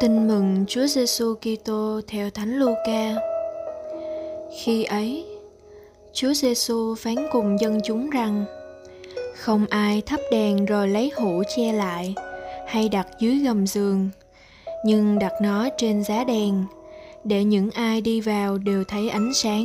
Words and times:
Tin 0.00 0.28
mừng 0.28 0.64
Chúa 0.68 0.86
Giêsu 0.86 1.34
Kitô 1.34 2.00
theo 2.06 2.30
Thánh 2.30 2.58
Luca. 2.58 3.14
Khi 4.58 4.84
ấy, 4.84 5.26
Chúa 6.12 6.32
Giêsu 6.32 6.94
phán 6.94 7.14
cùng 7.32 7.60
dân 7.60 7.80
chúng 7.84 8.10
rằng: 8.10 8.44
Không 9.36 9.66
ai 9.70 10.02
thắp 10.06 10.20
đèn 10.30 10.64
rồi 10.64 10.88
lấy 10.88 11.12
hũ 11.16 11.42
che 11.56 11.72
lại 11.72 12.14
hay 12.66 12.88
đặt 12.88 13.06
dưới 13.20 13.34
gầm 13.34 13.66
giường, 13.66 14.08
nhưng 14.84 15.18
đặt 15.18 15.32
nó 15.42 15.68
trên 15.78 16.04
giá 16.04 16.24
đèn 16.24 16.64
để 17.24 17.44
những 17.44 17.70
ai 17.70 18.00
đi 18.00 18.20
vào 18.20 18.58
đều 18.58 18.84
thấy 18.84 19.08
ánh 19.08 19.34
sáng. 19.34 19.64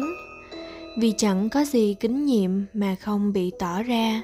Vì 0.97 1.13
chẳng 1.17 1.49
có 1.49 1.65
gì 1.65 1.95
kính 1.99 2.25
nhiệm 2.25 2.51
mà 2.73 2.95
không 3.01 3.33
bị 3.33 3.51
tỏ 3.59 3.83
ra 3.83 4.21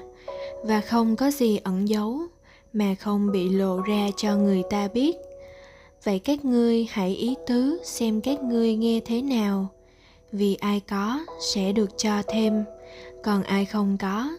và 0.63 0.81
không 0.81 1.15
có 1.15 1.31
gì 1.31 1.59
ẩn 1.63 1.89
giấu 1.89 2.19
mà 2.73 2.95
không 2.99 3.31
bị 3.31 3.49
lộ 3.49 3.81
ra 3.81 4.07
cho 4.17 4.35
người 4.35 4.63
ta 4.69 4.87
biết 4.93 5.15
vậy 6.05 6.19
các 6.19 6.45
ngươi 6.45 6.87
hãy 6.91 7.15
ý 7.15 7.35
tứ 7.47 7.79
xem 7.83 8.21
các 8.21 8.43
ngươi 8.43 8.75
nghe 8.75 8.99
thế 9.05 9.21
nào. 9.21 9.67
Vì 10.31 10.55
ai 10.55 10.81
có 10.89 11.19
sẽ 11.53 11.71
được 11.71 11.89
cho 11.97 12.21
thêm, 12.27 12.63
còn 13.23 13.43
ai 13.43 13.65
không 13.65 13.97
có, 14.01 14.29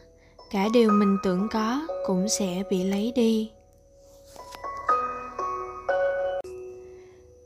cả 0.50 0.68
điều 0.72 0.90
mình 0.90 1.16
tưởng 1.24 1.48
có 1.52 1.86
cũng 2.06 2.28
sẽ 2.28 2.62
bị 2.70 2.84
lấy 2.84 3.12
đi. 3.14 3.50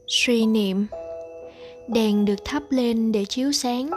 Suy 0.08 0.46
niệm. 0.46 0.86
Đèn 1.88 2.24
được 2.24 2.44
thắp 2.44 2.62
lên 2.70 3.12
để 3.12 3.24
chiếu 3.24 3.52
sáng. 3.52 3.90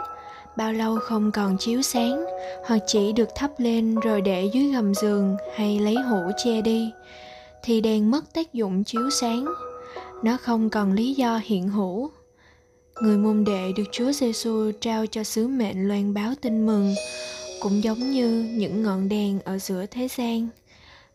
Bao 0.56 0.72
lâu 0.72 0.98
không 1.02 1.32
còn 1.32 1.58
chiếu 1.58 1.82
sáng, 1.82 2.24
hoặc 2.66 2.78
chỉ 2.86 3.12
được 3.12 3.28
thắp 3.34 3.50
lên 3.58 3.94
rồi 3.94 4.20
để 4.20 4.50
dưới 4.54 4.72
gầm 4.72 4.94
giường 4.94 5.36
hay 5.56 5.78
lấy 5.78 5.94
hũ 5.94 6.30
che 6.44 6.60
đi, 6.60 6.90
thì 7.62 7.80
đèn 7.80 8.10
mất 8.10 8.32
tác 8.32 8.52
dụng 8.52 8.84
chiếu 8.84 9.10
sáng 9.10 9.44
nó 10.24 10.36
không 10.36 10.70
còn 10.70 10.92
lý 10.92 11.14
do 11.14 11.40
hiện 11.44 11.68
hữu. 11.68 12.10
Người 13.00 13.18
môn 13.18 13.44
đệ 13.44 13.72
được 13.76 13.84
Chúa 13.92 14.12
Giêsu 14.12 14.70
trao 14.80 15.06
cho 15.06 15.24
sứ 15.24 15.48
mệnh 15.48 15.88
loan 15.88 16.14
báo 16.14 16.32
tin 16.40 16.66
mừng, 16.66 16.94
cũng 17.60 17.84
giống 17.84 18.10
như 18.10 18.52
những 18.56 18.82
ngọn 18.82 19.08
đèn 19.08 19.40
ở 19.40 19.58
giữa 19.58 19.86
thế 19.86 20.08
gian. 20.16 20.48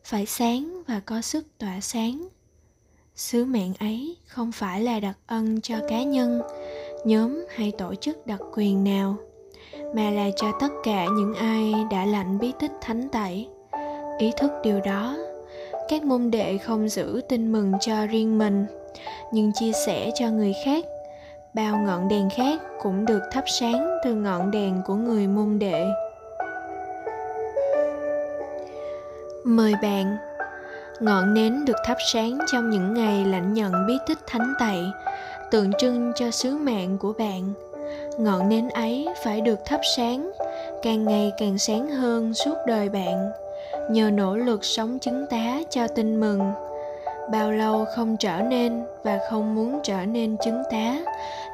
Phải 0.03 0.25
sáng 0.25 0.83
và 0.87 1.01
có 1.05 1.21
sức 1.21 1.45
tỏa 1.57 1.79
sáng. 1.81 2.27
Sứ 3.15 3.45
mệnh 3.45 3.73
ấy 3.79 4.17
không 4.27 4.51
phải 4.51 4.81
là 4.81 4.99
đặc 4.99 5.17
ân 5.27 5.61
cho 5.61 5.75
cá 5.89 6.03
nhân, 6.03 6.41
nhóm 7.05 7.45
hay 7.55 7.71
tổ 7.77 7.95
chức 7.95 8.27
đặc 8.27 8.39
quyền 8.53 8.83
nào, 8.83 9.17
mà 9.95 10.11
là 10.11 10.29
cho 10.35 10.51
tất 10.59 10.71
cả 10.83 11.05
những 11.05 11.33
ai 11.33 11.73
đã 11.91 12.05
lãnh 12.05 12.39
bí 12.39 12.51
tích 12.59 12.71
thánh 12.81 13.09
tẩy. 13.09 13.47
Ý 14.19 14.31
thức 14.37 14.51
điều 14.63 14.79
đó, 14.79 15.17
các 15.89 16.03
môn 16.03 16.31
đệ 16.31 16.57
không 16.57 16.89
giữ 16.89 17.21
tin 17.29 17.51
mừng 17.51 17.73
cho 17.81 18.05
riêng 18.05 18.37
mình 18.37 18.65
nhưng 19.31 19.51
chia 19.53 19.71
sẻ 19.85 20.11
cho 20.15 20.29
người 20.29 20.53
khác, 20.65 20.85
bao 21.53 21.77
ngọn 21.77 22.07
đèn 22.07 22.29
khác 22.29 22.61
cũng 22.81 23.05
được 23.05 23.21
thắp 23.31 23.43
sáng 23.47 23.97
từ 24.03 24.13
ngọn 24.13 24.51
đèn 24.51 24.81
của 24.85 24.95
người 24.95 25.27
môn 25.27 25.59
đệ. 25.59 25.85
Mời 29.43 29.73
bạn, 29.81 30.17
ngọn 30.99 31.33
nến 31.33 31.65
được 31.65 31.77
thắp 31.85 31.97
sáng 32.13 32.37
trong 32.51 32.69
những 32.69 32.93
ngày 32.93 33.25
lãnh 33.25 33.53
nhận 33.53 33.87
bí 33.87 33.97
tích 34.07 34.19
thánh 34.27 34.53
tẩy 34.59 34.83
tượng 35.51 35.71
trưng 35.79 36.11
cho 36.15 36.31
sứ 36.31 36.57
mạng 36.57 36.97
của 36.97 37.13
bạn. 37.13 37.53
Ngọn 38.17 38.49
nến 38.49 38.69
ấy 38.69 39.07
phải 39.23 39.41
được 39.41 39.59
thắp 39.65 39.81
sáng, 39.95 40.31
càng 40.83 41.05
ngày 41.05 41.31
càng 41.37 41.57
sáng 41.57 41.89
hơn 41.89 42.33
suốt 42.33 42.55
đời 42.67 42.89
bạn. 42.89 43.31
Nhờ 43.91 44.09
nỗ 44.09 44.35
lực 44.35 44.65
sống 44.65 44.99
chứng 44.99 45.25
tá 45.29 45.59
cho 45.69 45.87
tin 45.87 46.19
mừng 46.19 46.68
bao 47.31 47.51
lâu 47.51 47.85
không 47.95 48.17
trở 48.17 48.41
nên 48.41 48.83
và 49.03 49.19
không 49.29 49.55
muốn 49.55 49.79
trở 49.83 50.05
nên 50.05 50.37
chứng 50.37 50.63
tá 50.71 50.95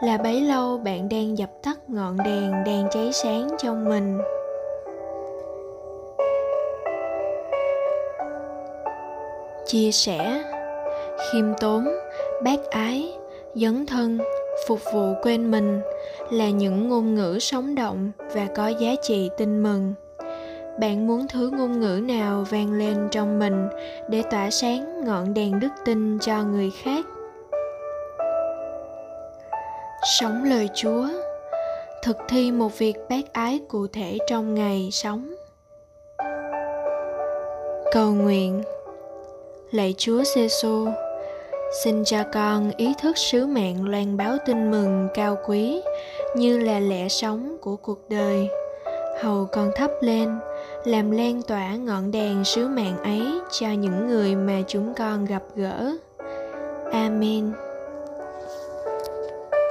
là 0.03 0.17
bấy 0.17 0.41
lâu 0.41 0.77
bạn 0.77 1.09
đang 1.09 1.37
dập 1.37 1.49
tắt 1.63 1.79
ngọn 1.87 2.17
đèn 2.17 2.51
đang 2.51 2.87
cháy 2.91 3.09
sáng 3.13 3.47
trong 3.57 3.89
mình. 3.89 4.19
Chia 9.65 9.91
sẻ, 9.91 10.43
khiêm 11.17 11.45
tốn, 11.61 11.87
bác 12.43 12.69
ái, 12.69 13.13
dấn 13.55 13.85
thân, 13.85 14.19
phục 14.67 14.79
vụ 14.93 15.13
quên 15.23 15.51
mình 15.51 15.81
là 16.31 16.49
những 16.49 16.89
ngôn 16.89 17.15
ngữ 17.15 17.37
sống 17.39 17.75
động 17.75 18.11
và 18.33 18.47
có 18.55 18.67
giá 18.67 18.95
trị 19.01 19.29
tin 19.37 19.63
mừng 19.63 19.93
bạn 20.79 21.07
muốn 21.07 21.27
thứ 21.27 21.49
ngôn 21.53 21.79
ngữ 21.79 22.01
nào 22.03 22.45
vang 22.49 22.73
lên 22.73 23.07
trong 23.11 23.39
mình 23.39 23.67
để 24.09 24.23
tỏa 24.31 24.49
sáng 24.49 25.05
ngọn 25.05 25.33
đèn 25.33 25.59
đức 25.59 25.69
tin 25.85 26.19
cho 26.19 26.43
người 26.43 26.71
khác? 26.83 27.05
Sống 30.19 30.43
lời 30.43 30.69
chúa, 30.75 31.07
thực 32.03 32.17
thi 32.27 32.51
một 32.51 32.77
việc 32.77 32.95
bác 33.09 33.33
ái 33.33 33.59
cụ 33.67 33.87
thể 33.87 34.17
trong 34.29 34.53
ngày 34.53 34.89
sống. 34.91 35.35
Cầu 37.91 38.13
nguyện, 38.13 38.63
lạy 39.71 39.95
chúa 39.97 40.23
giêsu 40.35 40.87
xin 41.83 42.03
cho 42.03 42.23
con 42.33 42.71
ý 42.77 42.93
thức 43.01 43.17
sứ 43.17 43.45
mạng 43.45 43.89
loan 43.89 44.17
báo 44.17 44.37
tin 44.45 44.71
mừng 44.71 45.07
cao 45.13 45.37
quý 45.47 45.81
như 46.35 46.59
là 46.59 46.79
lẽ 46.79 47.07
sống 47.09 47.57
của 47.61 47.75
cuộc 47.75 48.09
đời. 48.09 48.49
Hầu 49.21 49.47
con 49.51 49.71
thắp 49.75 49.91
lên 50.01 50.29
làm 50.85 51.11
lan 51.11 51.41
tỏa 51.41 51.75
ngọn 51.75 52.11
đèn 52.11 52.43
sứ 52.43 52.67
mạng 52.67 52.97
ấy 53.03 53.39
cho 53.51 53.71
những 53.71 54.07
người 54.07 54.35
mà 54.35 54.61
chúng 54.67 54.93
con 54.97 55.25
gặp 55.25 55.43
gỡ. 55.55 55.95
Amen. 56.91 57.64